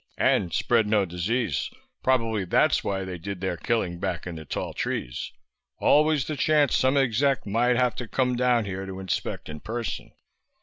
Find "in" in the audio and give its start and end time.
4.25-4.33, 9.47-9.59